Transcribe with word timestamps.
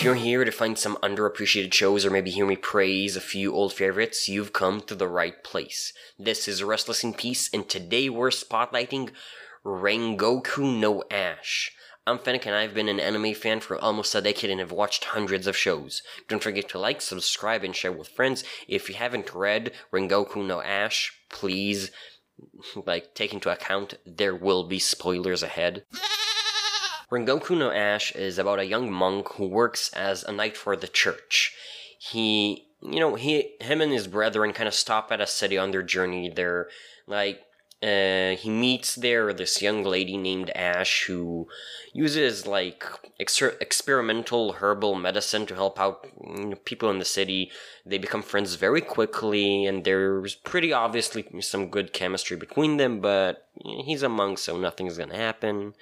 If 0.00 0.04
you're 0.04 0.14
here 0.14 0.46
to 0.46 0.50
find 0.50 0.78
some 0.78 0.96
underappreciated 1.02 1.74
shows 1.74 2.06
or 2.06 2.10
maybe 2.10 2.30
hear 2.30 2.46
me 2.46 2.56
praise 2.56 3.16
a 3.16 3.20
few 3.20 3.52
old 3.52 3.74
favorites, 3.74 4.30
you've 4.30 4.54
come 4.54 4.80
to 4.86 4.94
the 4.94 5.06
right 5.06 5.44
place. 5.44 5.92
This 6.18 6.48
is 6.48 6.64
Restless 6.64 7.04
in 7.04 7.12
Peace, 7.12 7.50
and 7.52 7.68
today 7.68 8.08
we're 8.08 8.30
spotlighting 8.30 9.10
Rengoku 9.62 10.80
no 10.80 11.04
Ash. 11.10 11.70
I'm 12.06 12.18
Fennec 12.18 12.46
and 12.46 12.54
I've 12.54 12.72
been 12.72 12.88
an 12.88 12.98
anime 12.98 13.34
fan 13.34 13.60
for 13.60 13.76
almost 13.76 14.14
a 14.14 14.22
decade 14.22 14.48
and 14.48 14.58
have 14.58 14.72
watched 14.72 15.04
hundreds 15.04 15.46
of 15.46 15.54
shows. 15.54 16.00
Don't 16.28 16.42
forget 16.42 16.70
to 16.70 16.78
like, 16.78 17.02
subscribe, 17.02 17.62
and 17.62 17.76
share 17.76 17.92
with 17.92 18.08
friends. 18.08 18.42
If 18.66 18.88
you 18.88 18.94
haven't 18.94 19.34
read 19.34 19.72
Rengoku 19.92 20.46
no 20.46 20.62
Ash, 20.62 21.12
please, 21.28 21.90
like, 22.86 23.14
take 23.14 23.34
into 23.34 23.52
account 23.52 23.96
there 24.06 24.34
will 24.34 24.66
be 24.66 24.78
spoilers 24.78 25.42
ahead. 25.42 25.84
Rengoku 27.10 27.58
no 27.58 27.72
Ash 27.72 28.12
is 28.12 28.38
about 28.38 28.60
a 28.60 28.66
young 28.66 28.90
monk 28.90 29.32
who 29.34 29.46
works 29.46 29.92
as 29.92 30.22
a 30.22 30.32
knight 30.32 30.56
for 30.56 30.76
the 30.76 30.86
church. 30.86 31.54
He, 31.98 32.66
you 32.80 33.00
know, 33.00 33.16
he, 33.16 33.54
him 33.60 33.80
and 33.80 33.92
his 33.92 34.06
brethren 34.06 34.52
kind 34.52 34.68
of 34.68 34.74
stop 34.74 35.10
at 35.10 35.20
a 35.20 35.26
city 35.26 35.58
on 35.58 35.72
their 35.72 35.82
journey. 35.82 36.30
They're 36.30 36.68
like, 37.06 37.42
uh, 37.82 38.36
he 38.36 38.50
meets 38.50 38.94
there 38.94 39.32
this 39.32 39.62
young 39.62 39.82
lady 39.82 40.18
named 40.18 40.50
Ash 40.50 41.04
who 41.06 41.48
uses 41.94 42.46
like 42.46 42.84
ex- 43.18 43.40
experimental 43.40 44.52
herbal 44.52 44.96
medicine 44.96 45.46
to 45.46 45.54
help 45.54 45.80
out 45.80 46.06
you 46.22 46.44
know, 46.50 46.56
people 46.56 46.90
in 46.90 46.98
the 46.98 47.06
city. 47.06 47.50
They 47.86 47.96
become 47.96 48.22
friends 48.22 48.54
very 48.56 48.82
quickly, 48.82 49.64
and 49.64 49.82
there's 49.82 50.34
pretty 50.34 50.74
obviously 50.74 51.24
some 51.40 51.70
good 51.70 51.94
chemistry 51.94 52.36
between 52.36 52.76
them. 52.76 53.00
But 53.00 53.48
he's 53.62 54.02
a 54.02 54.08
monk, 54.08 54.38
so 54.38 54.56
nothing's 54.56 54.98
gonna 54.98 55.16
happen, 55.16 55.74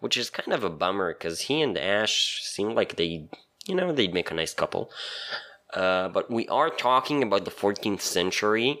which 0.00 0.16
is 0.16 0.30
kind 0.30 0.52
of 0.52 0.64
a 0.64 0.70
bummer 0.70 1.12
because 1.12 1.42
he 1.42 1.60
and 1.62 1.76
Ash 1.76 2.40
seem 2.42 2.74
like 2.74 2.96
they, 2.96 3.28
you 3.66 3.74
know, 3.74 3.92
they'd 3.92 4.14
make 4.14 4.30
a 4.30 4.34
nice 4.34 4.54
couple. 4.54 4.90
Uh, 5.72 6.08
but 6.08 6.30
we 6.30 6.46
are 6.48 6.70
talking 6.70 7.22
about 7.22 7.44
the 7.44 7.50
14th 7.50 8.02
century 8.02 8.80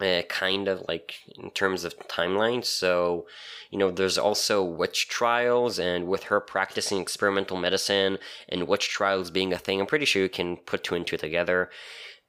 uh, 0.00 0.22
kind 0.28 0.68
of 0.68 0.84
like 0.88 1.16
in 1.38 1.50
terms 1.50 1.84
of 1.84 1.98
timeline. 2.08 2.64
So, 2.64 3.26
you 3.70 3.78
know, 3.78 3.90
there's 3.90 4.18
also 4.18 4.62
witch 4.62 5.08
trials, 5.08 5.78
and 5.78 6.06
with 6.06 6.24
her 6.24 6.40
practicing 6.40 7.00
experimental 7.00 7.56
medicine 7.56 8.18
and 8.48 8.68
witch 8.68 8.88
trials 8.88 9.30
being 9.30 9.52
a 9.52 9.58
thing, 9.58 9.80
I'm 9.80 9.86
pretty 9.86 10.04
sure 10.04 10.22
you 10.22 10.28
can 10.28 10.56
put 10.58 10.84
two 10.84 10.94
and 10.94 11.06
two 11.06 11.16
together. 11.16 11.70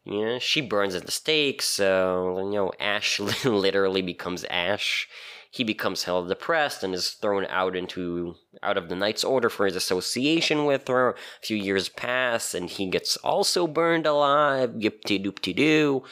Yeah, 0.05 0.37
she 0.39 0.61
burns 0.61 0.95
at 0.95 1.05
the 1.05 1.11
stake, 1.11 1.61
so 1.61 2.39
you 2.39 2.51
know, 2.51 2.71
Ash 2.79 3.19
literally 3.45 4.01
becomes 4.01 4.45
Ash. 4.45 5.07
He 5.49 5.63
becomes 5.63 6.03
hell 6.03 6.25
depressed 6.25 6.83
and 6.83 6.93
is 6.93 7.11
thrown 7.11 7.45
out 7.47 7.75
into 7.75 8.35
out 8.61 8.77
of 8.77 8.89
the 8.89 8.95
Knight's 8.95 9.23
Order 9.23 9.49
for 9.49 9.65
his 9.65 9.75
association 9.75 10.65
with 10.65 10.87
her. 10.87 11.11
A 11.11 11.15
few 11.45 11.57
years 11.57 11.89
pass, 11.89 12.53
and 12.53 12.69
he 12.69 12.87
gets 12.89 13.17
also 13.17 13.67
burned 13.67 14.05
alive. 14.05 14.73
Yip 14.77 15.03
de 15.03 15.19
doop 15.19 15.41
de 15.41 15.53
doo 15.53 16.03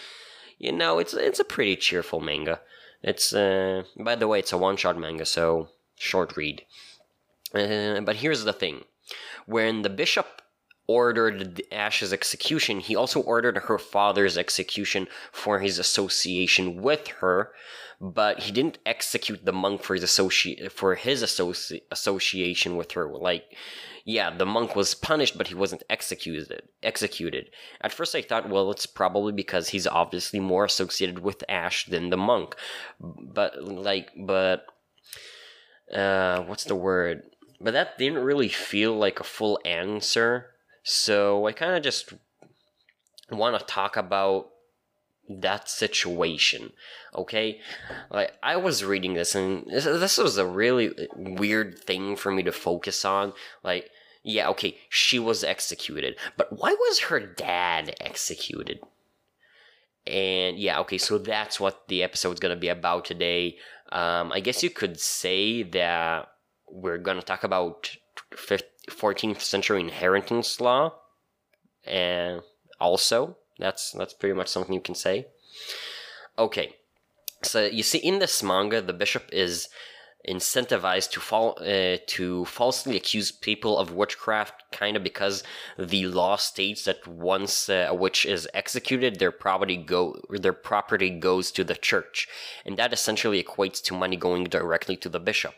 you 0.57 0.71
know, 0.71 0.99
it's 0.99 1.13
it's 1.13 1.39
a 1.39 1.45
pretty 1.45 1.75
cheerful 1.75 2.19
manga. 2.19 2.61
It's 3.03 3.33
uh, 3.33 3.83
by 3.97 4.15
the 4.15 4.27
way, 4.27 4.39
it's 4.39 4.53
a 4.53 4.57
one 4.57 4.77
shot 4.77 4.97
manga, 4.97 5.25
so 5.25 5.69
short 5.95 6.35
read. 6.37 6.63
Uh, 7.53 8.01
but 8.01 8.17
here's 8.17 8.43
the 8.43 8.53
thing: 8.53 8.85
when 9.45 9.81
the 9.81 9.89
bishop 9.89 10.41
ordered 10.87 11.61
Ash's 11.71 12.13
execution, 12.13 12.79
he 12.79 12.95
also 12.95 13.21
ordered 13.21 13.57
her 13.57 13.77
father's 13.77 14.37
execution 14.37 15.07
for 15.31 15.59
his 15.59 15.79
association 15.79 16.81
with 16.81 17.07
her, 17.19 17.51
but 17.99 18.41
he 18.41 18.51
didn't 18.51 18.79
execute 18.85 19.45
the 19.45 19.53
monk 19.53 19.83
for 19.83 19.95
his 19.95 20.03
associ- 20.03 20.71
for 20.71 20.95
his 20.95 21.23
associ- 21.23 21.81
association 21.91 22.75
with 22.75 22.91
her. 22.93 23.07
Like 23.07 23.45
yeah, 24.05 24.29
the 24.29 24.45
monk 24.45 24.75
was 24.75 24.93
punished, 24.93 25.35
but 25.35 25.47
he 25.47 25.55
wasn't 25.55 25.81
executed. 25.89 26.61
Executed. 26.83 27.49
At 27.81 27.91
first, 27.91 28.13
I 28.13 28.21
thought, 28.21 28.47
well, 28.49 28.69
it's 28.69 28.85
probably 28.85 29.33
because 29.33 29.69
he's 29.69 29.87
obviously 29.87 30.39
more 30.39 30.65
associated 30.65 31.19
with 31.19 31.43
Ash 31.49 31.87
than 31.87 32.11
the 32.11 32.17
monk. 32.17 32.55
But 32.99 33.63
like, 33.63 34.11
but 34.15 34.67
uh, 35.91 36.43
what's 36.43 36.65
the 36.65 36.75
word? 36.75 37.23
But 37.59 37.73
that 37.73 37.97
didn't 37.97 38.23
really 38.23 38.49
feel 38.49 38.95
like 38.95 39.19
a 39.19 39.23
full 39.23 39.59
answer. 39.65 40.51
So 40.85 41.47
I 41.47 41.51
kind 41.51 41.75
of 41.75 41.83
just 41.83 42.13
want 43.29 43.59
to 43.59 43.65
talk 43.65 43.97
about 43.97 44.49
that 45.27 45.67
situation 45.67 46.71
okay 47.15 47.59
like 48.11 48.31
i 48.43 48.55
was 48.55 48.85
reading 48.85 49.15
this 49.15 49.33
and 49.33 49.65
this, 49.65 49.85
this 49.85 50.19
was 50.19 50.37
a 50.37 50.45
really 50.45 50.91
weird 51.15 51.79
thing 51.79 52.15
for 52.15 52.31
me 52.31 52.43
to 52.43 52.51
focus 52.51 53.03
on 53.03 53.33
like 53.63 53.89
yeah, 54.25 54.49
okay, 54.49 54.75
she 54.89 55.19
was 55.19 55.43
executed. 55.43 56.15
But 56.35 56.59
why 56.59 56.71
was 56.73 56.99
her 57.01 57.19
dad 57.19 57.95
executed? 58.01 58.79
And 60.07 60.57
yeah, 60.57 60.79
okay, 60.79 60.97
so 60.97 61.19
that's 61.19 61.59
what 61.59 61.87
the 61.87 62.01
episode's 62.01 62.39
gonna 62.39 62.55
be 62.55 62.67
about 62.67 63.05
today. 63.05 63.57
Um, 63.91 64.31
I 64.31 64.39
guess 64.39 64.63
you 64.63 64.71
could 64.71 64.99
say 64.99 65.61
that 65.61 66.27
we're 66.67 66.97
gonna 66.97 67.21
talk 67.21 67.43
about 67.43 67.95
14th 68.89 69.41
century 69.41 69.79
inheritance 69.79 70.61
law, 70.61 70.93
and 71.85 72.41
also 72.79 73.37
that's 73.59 73.91
that's 73.91 74.13
pretty 74.13 74.35
much 74.35 74.47
something 74.47 74.73
you 74.73 74.81
can 74.81 74.95
say. 74.95 75.27
Okay, 76.37 76.75
so 77.43 77.65
you 77.65 77.83
see, 77.83 77.99
in 77.99 78.19
this 78.19 78.43
manga, 78.43 78.81
the 78.81 78.93
bishop 78.93 79.29
is 79.31 79.69
incentivized 80.27 81.11
to 81.11 81.19
fall 81.19 81.57
uh, 81.61 81.97
to 82.07 82.45
falsely 82.45 82.97
accuse 82.97 83.31
people 83.31 83.77
of 83.77 83.93
witchcraft 83.93 84.63
kind 84.71 84.97
of 84.97 85.03
because 85.03 85.43
the 85.77 86.07
law 86.07 86.35
states 86.35 86.85
that 86.85 87.07
once 87.07 87.69
uh, 87.69 87.85
a 87.89 87.93
witch 87.93 88.25
is 88.25 88.47
executed 88.53 89.19
their 89.19 89.31
property 89.31 89.77
go 89.77 90.19
their 90.29 90.53
property 90.53 91.09
goes 91.09 91.51
to 91.51 91.63
the 91.63 91.75
church. 91.75 92.27
And 92.65 92.77
that 92.77 92.93
essentially 92.93 93.41
equates 93.41 93.81
to 93.83 93.93
money 93.93 94.15
going 94.15 94.45
directly 94.45 94.97
to 94.97 95.09
the 95.09 95.19
bishop. 95.19 95.53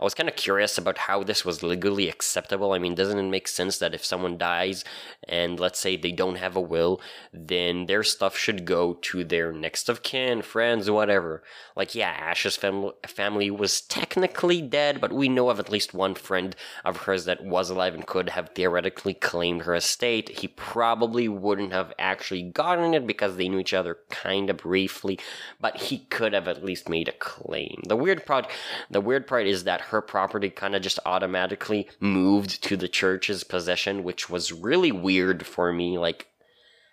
I 0.00 0.04
was 0.04 0.14
kind 0.14 0.28
of 0.28 0.36
curious 0.36 0.78
about 0.78 0.98
how 0.98 1.22
this 1.22 1.44
was 1.44 1.62
legally 1.62 2.08
acceptable. 2.08 2.72
I 2.72 2.78
mean 2.78 2.94
doesn't 2.94 3.18
it 3.18 3.22
make 3.28 3.48
sense 3.48 3.78
that 3.78 3.94
if 3.94 4.04
someone 4.04 4.38
dies 4.38 4.84
and 5.28 5.58
let's 5.58 5.80
say 5.80 5.96
they 5.96 6.12
don't 6.12 6.36
have 6.36 6.56
a 6.56 6.60
will 6.60 7.00
then 7.32 7.86
their 7.86 8.02
stuff 8.02 8.36
should 8.36 8.64
go 8.64 8.94
to 8.94 9.24
their 9.24 9.52
next 9.52 9.88
of 9.88 10.02
kin 10.02 10.42
friends 10.42 10.90
whatever? 10.90 11.42
Like 11.74 11.94
yeah 11.94 12.10
ash's 12.10 12.56
fam- 12.56 12.92
family 13.06 13.50
was 13.50 13.80
tech 13.80 14.11
technically 14.12 14.60
dead, 14.60 15.00
but 15.00 15.10
we 15.10 15.26
know 15.26 15.48
of 15.48 15.58
at 15.58 15.70
least 15.70 15.94
one 15.94 16.14
friend 16.14 16.54
of 16.84 16.98
hers 16.98 17.24
that 17.24 17.42
was 17.42 17.70
alive 17.70 17.94
and 17.94 18.06
could 18.06 18.28
have 18.28 18.50
theoretically 18.50 19.14
claimed 19.14 19.62
her 19.62 19.74
estate. 19.74 20.28
He 20.28 20.48
probably 20.48 21.28
wouldn't 21.28 21.72
have 21.72 21.94
actually 21.98 22.42
gotten 22.42 22.92
it 22.92 23.06
because 23.06 23.36
they 23.36 23.48
knew 23.48 23.58
each 23.58 23.72
other 23.72 23.96
kind 24.10 24.50
of 24.50 24.58
briefly, 24.58 25.18
but 25.62 25.78
he 25.78 26.00
could 26.10 26.34
have 26.34 26.46
at 26.46 26.62
least 26.62 26.90
made 26.90 27.08
a 27.08 27.12
claim. 27.12 27.80
The 27.88 27.96
weird 27.96 28.26
part, 28.26 28.50
the 28.90 29.00
weird 29.00 29.26
part 29.26 29.46
is 29.46 29.64
that 29.64 29.80
her 29.80 30.02
property 30.02 30.50
kind 30.50 30.76
of 30.76 30.82
just 30.82 30.98
automatically 31.06 31.88
moved 31.98 32.62
to 32.64 32.76
the 32.76 32.88
church's 32.88 33.44
possession, 33.44 34.04
which 34.04 34.28
was 34.28 34.52
really 34.52 34.92
weird 34.92 35.46
for 35.46 35.72
me. 35.72 35.96
Like, 35.96 36.26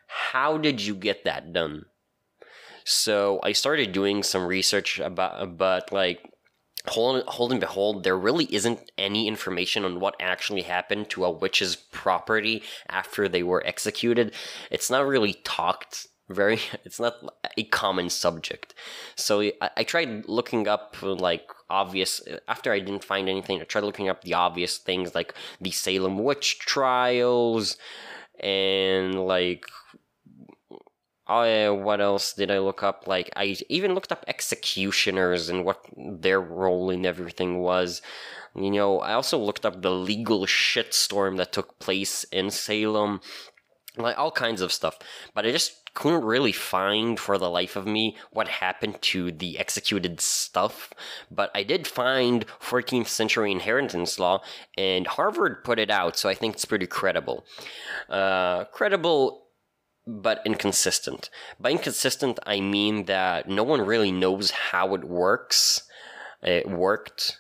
how 0.07 0.57
did 0.57 0.80
you 0.80 0.96
get 0.96 1.25
that 1.25 1.51
done? 1.51 1.84
So 2.86 3.41
I 3.44 3.51
started 3.51 3.91
doing 3.91 4.24
some 4.24 4.47
research 4.47 5.00
about, 5.00 5.57
but 5.57 5.91
like 5.91 6.22
hold, 6.88 7.24
hold 7.26 7.52
and 7.52 7.60
behold, 7.60 8.04
there 8.04 8.18
really 8.18 8.54
isn't 8.54 8.92
any 8.98 9.28
information 9.28 9.86
on 9.86 10.00
what 10.00 10.16
actually 10.20 10.64
happened 10.64 11.10
to 11.10 11.26
a 11.26 11.32
witch's 11.32 11.76
property 11.76 12.64
after 12.90 13.28
they 13.28 13.44
were 13.44 13.66
executed. 13.66 14.34
It's 14.72 14.90
not 14.90 15.06
really 15.06 15.34
talked 15.44 16.08
very 16.30 16.60
it's 16.86 17.00
not 17.00 17.16
a 17.58 17.64
common 17.64 18.10
subject 18.10 18.74
so 19.16 19.42
I, 19.42 19.70
I, 19.78 19.84
tried 19.84 20.30
looking 20.30 20.68
up 20.68 20.96
like 21.02 21.50
obvious 21.70 22.22
after 22.48 22.72
i 22.72 22.80
didn't 22.80 23.04
find 23.04 23.28
anything 23.28 23.60
i 23.60 23.64
tried 23.64 23.84
looking 23.84 24.10
up 24.10 24.24
the 24.24 24.36
obvious 24.36 24.78
things 24.78 25.16
like 25.16 25.34
the 25.60 25.72
salem 25.72 26.24
witch 26.24 26.60
trials 26.60 27.78
and 28.40 29.25
like 29.25 29.66
uh, 31.30 31.72
what 31.72 32.02
else 32.02 32.34
did 32.34 32.50
I 32.50 32.60
look 32.60 32.84
up? 32.84 33.08
Like, 33.08 33.30
I 33.36 33.56
even 33.70 33.94
looked 33.94 34.12
up 34.12 34.26
executioners 34.28 35.48
and 35.48 35.64
what 35.64 35.86
their 35.96 36.42
role 36.42 36.90
in 36.90 37.06
everything 37.06 37.60
was. 37.60 38.02
You 38.56 38.72
know, 38.72 39.00
I 39.00 39.14
also 39.14 39.38
looked 39.38 39.66
up 39.66 39.81
the 39.81 39.92
legal 39.92 40.46
shitstorm 40.46 41.38
that 41.38 41.54
took 41.54 41.78
place 41.80 42.24
in 42.26 42.50
Salem, 42.50 43.22
like 43.96 44.18
all 44.18 44.31
kinds 44.31 44.62
of 44.62 44.74
stuff. 44.74 44.98
But 45.36 45.46
I 45.46 45.52
just 45.52 45.94
couldn't 45.94 46.24
really 46.24 46.52
find 46.52 47.20
for 47.20 47.38
the 47.38 47.50
life 47.50 47.75
of 47.75 47.86
me 47.86 48.16
what 48.32 48.48
happened 48.48 49.02
to 49.02 49.32
the 49.32 49.60
executed 49.60 50.20
stuff. 50.22 50.94
But 51.30 51.52
I 51.54 51.64
did 51.64 51.88
find 51.88 52.46
14th 52.60 53.08
century 53.08 53.52
inheritance 53.52 54.18
law, 54.18 54.42
and 54.78 55.06
Harvard 55.06 55.64
put 55.64 55.80
it 55.80 55.92
out, 55.92 56.18
so 56.18 56.28
I 56.28 56.34
think 56.34 56.56
it's 56.56 56.66
pretty 56.66 56.88
credible. 56.88 57.46
Uh, 58.10 58.66
credible 58.66 59.49
but 60.22 60.42
inconsistent. 60.46 61.30
By 61.60 61.72
inconsistent, 61.72 62.40
I 62.46 62.60
mean 62.62 63.06
that 63.06 63.48
no 63.48 63.64
one 63.64 63.82
really 63.82 64.12
knows 64.12 64.52
how 64.72 64.96
it 64.96 65.04
works. 65.04 65.84
It 66.42 66.68
worked. 66.70 67.40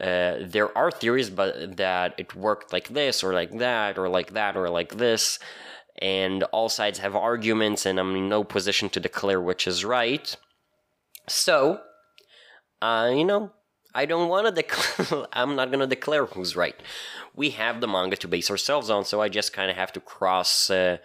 uh, 0.00 0.36
there 0.40 0.76
are 0.76 0.90
theories 0.90 1.30
but 1.30 1.76
that 1.76 2.14
it 2.18 2.34
worked 2.34 2.72
like 2.72 2.88
this 2.88 3.22
or 3.22 3.34
like 3.34 3.58
that 3.58 3.98
or 3.98 4.08
like 4.08 4.32
that 4.32 4.56
or 4.56 4.68
like 4.70 4.96
this 4.96 5.38
and 5.98 6.42
all 6.44 6.68
sides 6.68 6.98
have 7.00 7.14
arguments 7.14 7.84
and 7.86 8.00
i'm 8.00 8.16
in 8.16 8.28
no 8.28 8.42
position 8.42 8.88
to 8.88 9.00
declare 9.00 9.40
which 9.40 9.66
is 9.66 9.84
right 9.84 10.36
so 11.28 11.80
uh, 12.80 13.10
you 13.14 13.24
know 13.24 13.52
i 13.94 14.04
don't 14.04 14.28
want 14.28 14.46
to 14.46 14.52
declare 14.52 15.26
i'm 15.32 15.56
not 15.56 15.68
going 15.68 15.80
to 15.80 15.86
declare 15.86 16.26
who's 16.26 16.56
right 16.56 16.76
we 17.34 17.50
have 17.50 17.80
the 17.80 17.88
manga 17.88 18.16
to 18.16 18.28
base 18.28 18.50
ourselves 18.50 18.90
on 18.90 19.04
so 19.04 19.20
i 19.20 19.28
just 19.28 19.52
kind 19.52 19.70
of 19.70 19.76
have 19.76 19.92
to 19.92 20.00
cross 20.00 20.70
uh, 20.70 20.98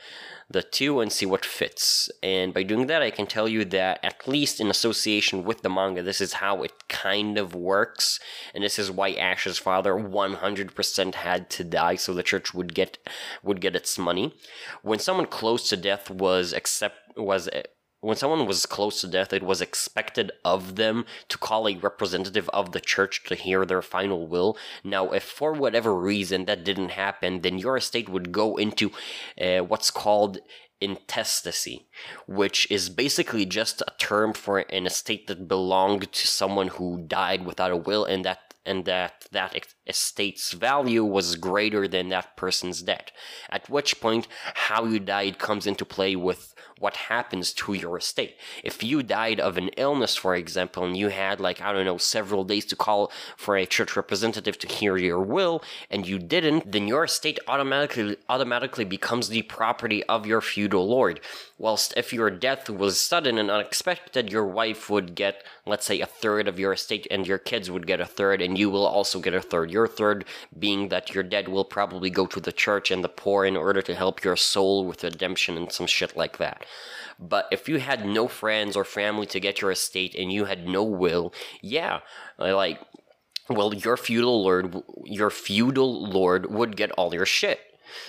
the 0.49 0.63
two 0.63 1.01
and 1.01 1.11
see 1.11 1.25
what 1.25 1.43
fits. 1.43 2.09
And 2.23 2.53
by 2.53 2.63
doing 2.63 2.87
that, 2.87 3.01
I 3.01 3.11
can 3.11 3.27
tell 3.27 3.47
you 3.47 3.65
that 3.65 3.99
at 4.03 4.27
least 4.27 4.61
in 4.61 4.69
association 4.69 5.43
with 5.43 5.61
the 5.61 5.69
manga, 5.69 6.01
this 6.01 6.21
is 6.21 6.33
how 6.33 6.63
it 6.63 6.87
kind 6.87 7.37
of 7.37 7.53
works. 7.53 8.19
And 8.53 8.63
this 8.63 8.79
is 8.79 8.89
why 8.89 9.11
Ash's 9.11 9.57
father 9.57 9.93
100% 9.93 11.15
had 11.15 11.49
to 11.49 11.63
die 11.63 11.95
so 11.95 12.13
the 12.13 12.23
church 12.23 12.53
would 12.53 12.73
get 12.73 12.97
would 13.43 13.59
get 13.59 13.75
its 13.75 13.97
money. 13.97 14.33
When 14.83 14.99
someone 14.99 15.25
close 15.25 15.67
to 15.69 15.77
death 15.77 16.09
was 16.09 16.53
accept 16.53 17.17
was 17.17 17.49
when 18.07 18.15
someone 18.15 18.45
was 18.45 18.65
close 18.65 19.01
to 19.01 19.07
death, 19.09 19.33
it 19.33 19.43
was 19.43 19.59
expected 19.59 20.31
of 20.45 20.77
them 20.77 21.05
to 21.27 21.37
call 21.37 21.67
a 21.67 21.75
representative 21.75 22.49
of 22.53 22.71
the 22.71 22.79
church 22.79 23.25
to 23.25 23.35
hear 23.35 23.65
their 23.65 23.81
final 23.81 24.27
will. 24.27 24.57
Now, 24.81 25.11
if 25.11 25.23
for 25.23 25.51
whatever 25.51 25.93
reason 25.93 26.45
that 26.45 26.63
didn't 26.63 26.91
happen, 26.91 27.41
then 27.41 27.57
your 27.57 27.75
estate 27.75 28.07
would 28.07 28.31
go 28.31 28.55
into 28.55 28.93
uh, 29.41 29.57
what's 29.57 29.91
called 29.91 30.37
intestacy, 30.79 31.85
which 32.27 32.71
is 32.71 32.87
basically 32.87 33.45
just 33.45 33.81
a 33.81 33.91
term 33.99 34.31
for 34.31 34.59
an 34.59 34.85
estate 34.85 35.27
that 35.27 35.49
belonged 35.49 36.09
to 36.13 36.27
someone 36.27 36.69
who 36.69 37.03
died 37.07 37.45
without 37.45 37.71
a 37.71 37.75
will 37.75 38.05
and 38.05 38.23
that 38.23 38.46
and 38.67 38.85
that 38.85 39.25
that 39.31 39.55
estate's 39.87 40.51
value 40.51 41.03
was 41.03 41.35
greater 41.35 41.87
than 41.87 42.09
that 42.09 42.35
person's 42.35 42.81
debt. 42.81 43.11
At 43.49 43.69
which 43.69 43.99
point, 44.01 44.27
how 44.53 44.85
you 44.85 44.99
died 44.99 45.39
comes 45.39 45.65
into 45.65 45.85
play 45.85 46.15
with 46.15 46.53
what 46.79 46.95
happens 46.95 47.53
to 47.53 47.73
your 47.73 47.97
estate. 47.97 48.35
If 48.63 48.83
you 48.83 49.01
died 49.01 49.39
of 49.39 49.57
an 49.57 49.69
illness, 49.69 50.15
for 50.15 50.35
example, 50.35 50.83
and 50.83 50.95
you 50.95 51.07
had 51.09 51.39
like, 51.39 51.59
I 51.61 51.73
don't 51.73 51.85
know, 51.85 51.97
several 51.97 52.43
days 52.43 52.65
to 52.65 52.75
call 52.75 53.11
for 53.35 53.57
a 53.57 53.65
church 53.65 53.95
representative 53.95 54.59
to 54.59 54.67
hear 54.67 54.97
your 54.97 55.21
will, 55.21 55.63
and 55.89 56.07
you 56.07 56.19
didn't, 56.19 56.71
then 56.71 56.87
your 56.87 57.05
estate 57.05 57.39
automatically 57.47 58.17
automatically 58.29 58.85
becomes 58.85 59.29
the 59.29 59.41
property 59.43 60.03
of 60.03 60.25
your 60.25 60.41
feudal 60.41 60.87
lord. 60.87 61.19
Whilst 61.57 61.93
if 61.97 62.13
your 62.13 62.29
death 62.29 62.69
was 62.69 62.99
sudden 62.99 63.37
and 63.37 63.49
unexpected, 63.49 64.31
your 64.31 64.45
wife 64.45 64.89
would 64.89 65.15
get, 65.15 65.43
let's 65.65 65.85
say, 65.85 65.99
a 66.01 66.05
third 66.05 66.47
of 66.47 66.59
your 66.59 66.73
estate, 66.73 67.07
and 67.09 67.25
your 67.25 67.39
kids 67.39 67.71
would 67.71 67.87
get 67.87 67.99
a 67.99 68.05
third, 68.05 68.41
and 68.41 68.56
you 68.57 68.69
will 68.69 68.85
also 68.85 69.19
get 69.19 69.33
a 69.33 69.41
third. 69.41 69.71
Your 69.71 69.87
third 69.87 70.25
being 70.57 70.89
that 70.89 71.13
your 71.13 71.23
dead 71.23 71.47
will 71.47 71.65
probably 71.65 72.09
go 72.09 72.25
to 72.27 72.39
the 72.39 72.51
church 72.51 72.91
and 72.91 73.03
the 73.03 73.09
poor 73.09 73.45
in 73.45 73.55
order 73.55 73.81
to 73.81 73.95
help 73.95 74.23
your 74.23 74.35
soul 74.35 74.85
with 74.85 75.03
redemption 75.03 75.57
and 75.57 75.71
some 75.71 75.87
shit 75.87 76.17
like 76.17 76.37
that. 76.37 76.65
But 77.19 77.47
if 77.51 77.67
you 77.67 77.79
had 77.79 78.05
no 78.05 78.27
friends 78.27 78.75
or 78.75 78.83
family 78.83 79.25
to 79.27 79.39
get 79.39 79.61
your 79.61 79.71
estate 79.71 80.15
and 80.15 80.31
you 80.31 80.45
had 80.45 80.67
no 80.67 80.83
will, 80.83 81.33
yeah, 81.61 81.99
like, 82.37 82.79
well, 83.49 83.73
your 83.73 83.97
feudal 83.97 84.43
lord, 84.43 84.83
your 85.05 85.29
feudal 85.29 86.09
lord 86.09 86.51
would 86.51 86.75
get 86.75 86.91
all 86.91 87.13
your 87.13 87.25
shit. 87.25 87.59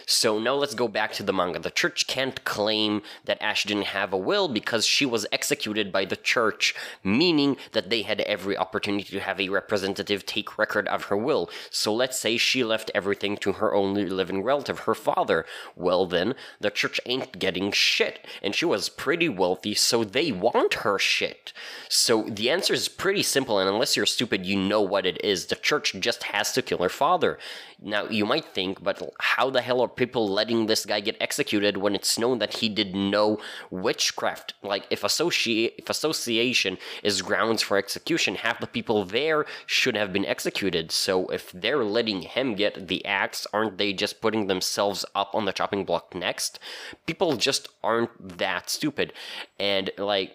So 0.06 0.38
now 0.38 0.54
let's 0.54 0.74
go 0.74 0.88
back 0.88 1.12
to 1.14 1.22
the 1.22 1.32
manga. 1.32 1.58
The 1.58 1.70
church 1.70 2.06
can't 2.06 2.44
claim 2.44 3.02
that 3.24 3.42
Ash 3.42 3.64
didn't 3.64 3.86
have 3.86 4.12
a 4.12 4.16
will 4.16 4.48
because 4.48 4.86
she 4.86 5.06
was 5.06 5.26
executed 5.32 5.92
by 5.92 6.04
the 6.04 6.16
church, 6.16 6.74
meaning 7.04 7.56
that 7.72 7.90
they 7.90 8.02
had 8.02 8.20
every 8.22 8.56
opportunity 8.56 9.04
to 9.10 9.20
have 9.20 9.40
a 9.40 9.48
representative 9.48 10.26
take 10.26 10.58
record 10.58 10.88
of 10.88 11.04
her 11.04 11.16
will. 11.16 11.50
So 11.70 11.94
let's 11.94 12.18
say 12.18 12.36
she 12.36 12.64
left 12.64 12.90
everything 12.94 13.36
to 13.38 13.52
her 13.52 13.74
only 13.74 14.06
living 14.06 14.42
relative, 14.42 14.80
her 14.80 14.94
father. 14.94 15.44
Well, 15.76 16.06
then, 16.06 16.34
the 16.60 16.70
church 16.70 17.00
ain't 17.06 17.38
getting 17.38 17.72
shit. 17.72 18.26
And 18.42 18.54
she 18.54 18.64
was 18.64 18.88
pretty 18.88 19.28
wealthy, 19.28 19.74
so 19.74 20.04
they 20.04 20.32
want 20.32 20.74
her 20.74 20.98
shit. 20.98 21.52
So 21.88 22.22
the 22.22 22.50
answer 22.50 22.74
is 22.74 22.88
pretty 22.88 23.22
simple, 23.22 23.58
and 23.58 23.68
unless 23.68 23.96
you're 23.96 24.06
stupid, 24.06 24.46
you 24.46 24.56
know 24.56 24.82
what 24.82 25.06
it 25.06 25.22
is. 25.24 25.46
The 25.46 25.56
church 25.56 25.94
just 25.98 26.24
has 26.24 26.52
to 26.52 26.62
kill 26.62 26.78
her 26.78 26.88
father. 26.88 27.38
Now, 27.80 28.08
you 28.08 28.26
might 28.26 28.44
think, 28.44 28.82
but 28.82 29.00
how 29.20 29.50
the 29.50 29.62
hell 29.62 29.80
are 29.80 29.88
people 29.88 30.28
letting 30.28 30.66
this 30.66 30.84
guy 30.84 30.98
get 30.98 31.16
executed 31.20 31.76
when 31.76 31.94
it's 31.94 32.18
known 32.18 32.40
that 32.40 32.54
he 32.54 32.68
did 32.68 32.96
no 32.96 33.38
witchcraft? 33.70 34.54
Like, 34.62 34.86
if, 34.90 35.02
associ- 35.02 35.72
if 35.78 35.88
association 35.88 36.78
is 37.04 37.22
grounds 37.22 37.62
for 37.62 37.76
execution, 37.76 38.34
half 38.34 38.58
the 38.58 38.66
people 38.66 39.04
there 39.04 39.46
should 39.66 39.96
have 39.96 40.12
been 40.12 40.26
executed. 40.26 40.90
So, 40.90 41.28
if 41.28 41.52
they're 41.52 41.84
letting 41.84 42.22
him 42.22 42.56
get 42.56 42.88
the 42.88 43.04
axe, 43.04 43.46
aren't 43.52 43.78
they 43.78 43.92
just 43.92 44.20
putting 44.20 44.48
themselves 44.48 45.04
up 45.14 45.34
on 45.34 45.44
the 45.44 45.52
chopping 45.52 45.84
block 45.84 46.16
next? 46.16 46.58
People 47.06 47.36
just 47.36 47.68
aren't 47.84 48.38
that 48.38 48.70
stupid. 48.70 49.12
And, 49.60 49.92
like, 49.98 50.32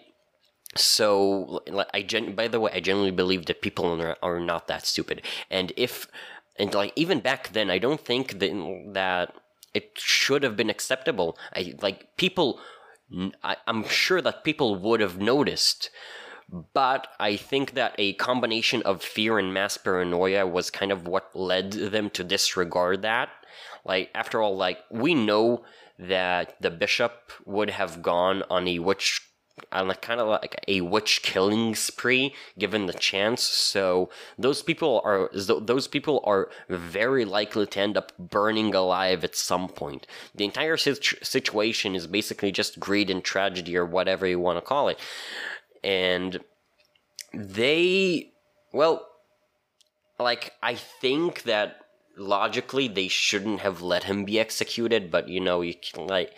so 0.76 1.62
I 1.92 2.02
gen- 2.02 2.34
by 2.34 2.48
the 2.48 2.58
way, 2.58 2.72
I 2.74 2.80
genuinely 2.80 3.14
believe 3.14 3.46
that 3.46 3.62
people 3.62 4.16
are 4.22 4.40
not 4.40 4.66
that 4.68 4.86
stupid. 4.86 5.22
And 5.50 5.72
if 5.76 6.08
and 6.56 6.74
like 6.74 6.92
even 6.96 7.20
back 7.20 7.52
then 7.52 7.70
i 7.70 7.78
don't 7.78 8.00
think 8.00 8.38
that, 8.38 8.52
that 8.92 9.34
it 9.72 9.92
should 9.96 10.42
have 10.42 10.56
been 10.56 10.70
acceptable 10.70 11.36
i 11.54 11.74
like 11.82 12.16
people 12.16 12.60
I, 13.42 13.56
i'm 13.66 13.84
sure 13.84 14.20
that 14.20 14.44
people 14.44 14.76
would 14.76 15.00
have 15.00 15.18
noticed 15.18 15.90
but 16.72 17.08
I 17.18 17.36
think 17.36 17.72
that 17.72 17.94
a 17.98 18.12
combination 18.14 18.82
of 18.82 19.02
fear 19.02 19.38
and 19.38 19.52
mass 19.52 19.76
paranoia 19.76 20.46
was 20.46 20.70
kind 20.70 20.92
of 20.92 21.06
what 21.06 21.34
led 21.34 21.72
them 21.72 22.10
to 22.10 22.24
disregard 22.24 23.02
that. 23.02 23.30
Like, 23.84 24.10
after 24.14 24.42
all, 24.42 24.56
like, 24.56 24.78
we 24.90 25.14
know 25.14 25.64
that 25.98 26.56
the 26.60 26.70
bishop 26.70 27.32
would 27.46 27.70
have 27.70 28.02
gone 28.02 28.42
on 28.50 28.68
a 28.68 28.78
witch 28.78 29.22
on 29.70 29.88
like 29.88 30.02
kind 30.02 30.20
of 30.20 30.28
like 30.28 30.62
a 30.66 30.80
witch 30.80 31.22
killing 31.22 31.74
spree 31.74 32.34
given 32.58 32.86
the 32.86 32.92
chance. 32.92 33.42
So 33.42 34.10
those 34.38 34.62
people 34.62 35.00
are 35.04 35.30
those 35.32 35.86
people 35.86 36.20
are 36.24 36.50
very 36.68 37.24
likely 37.24 37.66
to 37.66 37.80
end 37.80 37.96
up 37.96 38.12
burning 38.18 38.74
alive 38.74 39.24
at 39.24 39.36
some 39.36 39.68
point. 39.68 40.06
The 40.34 40.44
entire 40.44 40.76
situation 40.76 41.94
is 41.94 42.06
basically 42.06 42.52
just 42.52 42.80
greed 42.80 43.10
and 43.10 43.22
tragedy 43.22 43.76
or 43.76 43.86
whatever 43.86 44.26
you 44.26 44.40
want 44.40 44.58
to 44.58 44.62
call 44.62 44.88
it. 44.88 44.98
And 45.82 46.40
they 47.32 48.32
well 48.72 49.06
like 50.18 50.52
i 50.62 50.74
think 50.74 51.42
that 51.42 51.83
logically 52.16 52.88
they 52.88 53.08
shouldn't 53.08 53.60
have 53.60 53.82
let 53.82 54.04
him 54.04 54.24
be 54.24 54.38
executed 54.38 55.10
but 55.10 55.28
you 55.28 55.40
know 55.40 55.60
you 55.60 55.74
can 55.74 56.06
like 56.06 56.32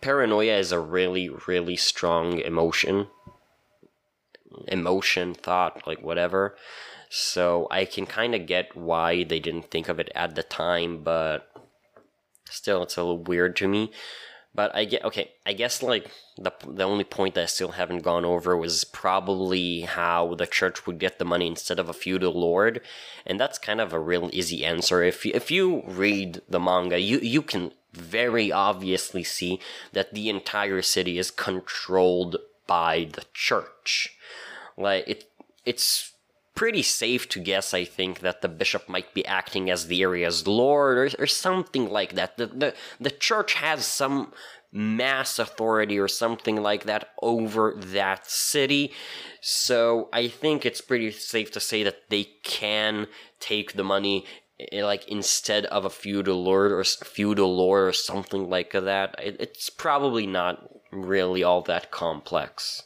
paranoia 0.00 0.56
is 0.56 0.72
a 0.72 0.80
really 0.80 1.28
really 1.46 1.76
strong 1.76 2.38
emotion. 2.40 3.08
Emotion 4.66 5.34
thought 5.34 5.86
like 5.86 6.02
whatever. 6.02 6.56
So 7.10 7.66
i 7.70 7.84
can 7.84 8.06
kind 8.06 8.34
of 8.34 8.46
get 8.46 8.76
why 8.76 9.24
they 9.24 9.40
didn't 9.40 9.70
think 9.70 9.88
of 9.88 9.98
it 9.98 10.10
at 10.14 10.34
the 10.34 10.42
time 10.42 11.02
but 11.02 11.50
still 12.50 12.82
it's 12.82 12.96
a 12.96 13.02
little 13.02 13.22
weird 13.22 13.56
to 13.56 13.68
me 13.68 13.90
but 14.58 14.74
i 14.74 14.84
get 14.84 15.04
okay 15.04 15.26
i 15.46 15.52
guess 15.52 15.82
like 15.82 16.04
the 16.36 16.52
the 16.66 16.82
only 16.92 17.04
point 17.04 17.34
that 17.34 17.42
i 17.42 17.46
still 17.56 17.72
haven't 17.80 18.02
gone 18.10 18.24
over 18.24 18.56
was 18.56 18.84
probably 18.84 19.82
how 19.98 20.34
the 20.34 20.46
church 20.58 20.86
would 20.86 20.98
get 20.98 21.18
the 21.18 21.30
money 21.32 21.46
instead 21.46 21.78
of 21.78 21.88
a 21.88 22.00
feudal 22.02 22.34
lord 22.48 22.80
and 23.26 23.38
that's 23.40 23.58
kind 23.68 23.80
of 23.80 23.92
a 23.92 24.00
real 24.10 24.30
easy 24.32 24.64
answer 24.64 25.02
if 25.02 25.24
you, 25.24 25.32
if 25.34 25.50
you 25.50 25.82
read 25.86 26.42
the 26.48 26.60
manga 26.60 26.98
you 26.98 27.18
you 27.20 27.42
can 27.42 27.72
very 27.92 28.52
obviously 28.52 29.24
see 29.24 29.60
that 29.92 30.12
the 30.14 30.28
entire 30.28 30.82
city 30.82 31.18
is 31.18 31.30
controlled 31.30 32.36
by 32.66 33.08
the 33.12 33.24
church. 33.34 34.16
Like 34.76 35.08
it 35.08 35.24
it's 35.64 36.12
pretty 36.58 36.82
safe 36.82 37.28
to 37.30 37.40
guess, 37.40 37.72
I 37.72 37.84
think, 37.84 38.20
that 38.20 38.42
the 38.42 38.48
bishop 38.48 38.88
might 38.88 39.14
be 39.14 39.24
acting 39.26 39.70
as 39.70 39.86
the 39.86 40.02
area's 40.02 40.46
lord 40.46 40.98
or, 40.98 41.22
or 41.22 41.26
something 41.26 41.88
like 41.88 42.14
that. 42.14 42.36
The, 42.36 42.46
the 42.46 42.74
the 43.00 43.10
church 43.10 43.54
has 43.54 43.86
some 43.86 44.32
mass 44.70 45.38
authority 45.38 45.98
or 45.98 46.08
something 46.08 46.56
like 46.56 46.84
that 46.84 47.10
over 47.22 47.74
that 47.78 48.30
city. 48.30 48.92
So 49.40 50.08
I 50.12 50.28
think 50.28 50.66
it's 50.66 50.82
pretty 50.82 51.10
safe 51.10 51.50
to 51.52 51.60
say 51.60 51.82
that 51.84 52.10
they 52.10 52.24
can 52.42 53.06
take 53.40 53.72
the 53.72 53.84
money 53.84 54.26
Eh, 54.72 54.84
like 54.84 55.06
instead 55.08 55.66
of 55.66 55.84
a 55.84 55.90
feudal 55.90 56.42
lord 56.42 56.72
or 56.72 56.82
feudal 56.82 57.56
lord 57.56 57.88
or 57.88 57.92
something 57.92 58.50
like 58.50 58.72
that. 58.72 59.14
It, 59.22 59.36
it's 59.38 59.70
probably 59.70 60.26
not 60.26 60.68
really 60.90 61.44
all 61.44 61.62
that 61.62 61.90
complex. 61.90 62.82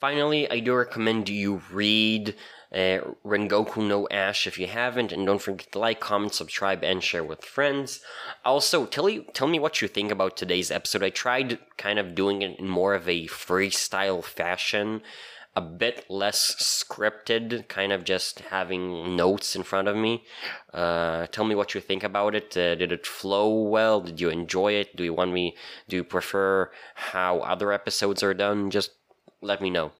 Finally, 0.00 0.48
I 0.50 0.60
do 0.60 0.74
recommend 0.74 1.28
you 1.28 1.62
read 1.72 2.36
uh, 2.72 3.00
Rengoku 3.24 3.78
no 3.78 4.06
Ash 4.10 4.46
if 4.46 4.58
you 4.58 4.66
haven't, 4.66 5.10
and 5.10 5.26
don't 5.26 5.42
forget 5.42 5.72
to 5.72 5.78
like, 5.78 6.00
comment, 6.00 6.34
subscribe, 6.34 6.84
and 6.84 7.02
share 7.02 7.24
with 7.24 7.44
friends. 7.44 8.00
Also, 8.44 8.86
tell 8.86 9.08
you 9.08 9.24
tell 9.32 9.48
me 9.48 9.58
what 9.58 9.82
you 9.82 9.88
think 9.88 10.12
about 10.12 10.36
today's 10.36 10.70
episode. 10.70 11.02
I 11.02 11.10
tried 11.10 11.58
kind 11.76 11.98
of 11.98 12.14
doing 12.14 12.42
it 12.42 12.58
in 12.58 12.68
more 12.68 12.94
of 12.94 13.08
a 13.08 13.26
freestyle 13.26 14.22
fashion 14.22 15.02
a 15.58 15.60
bit 15.60 16.08
less 16.08 16.54
scripted, 16.60 17.66
kind 17.66 17.90
of 17.90 18.04
just 18.04 18.38
having 18.50 19.16
notes 19.16 19.56
in 19.56 19.64
front 19.64 19.88
of 19.88 19.96
me. 19.96 20.22
Uh, 20.72 21.26
tell 21.32 21.44
me 21.44 21.56
what 21.56 21.74
you 21.74 21.80
think 21.80 22.04
about 22.04 22.36
it. 22.36 22.56
Uh, 22.56 22.76
did 22.76 22.92
it 22.92 23.04
flow 23.04 23.62
well? 23.62 24.00
Did 24.00 24.20
you 24.20 24.28
enjoy 24.28 24.74
it? 24.74 24.94
Do 24.94 25.02
you 25.02 25.12
want 25.12 25.32
me? 25.32 25.56
Do 25.88 25.96
you 25.96 26.04
prefer 26.04 26.70
how 26.94 27.40
other 27.40 27.72
episodes 27.72 28.22
are 28.22 28.34
done? 28.34 28.70
Just 28.70 28.92
let 29.42 29.60
me 29.60 29.70
know. 29.70 29.92